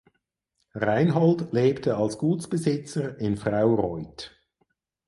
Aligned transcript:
Reinhold 0.73 1.53
lebte 1.53 1.95
als 1.95 2.17
Gutsbesitzer 2.17 3.19
in 3.19 3.37
Fraureuth. 3.37 4.35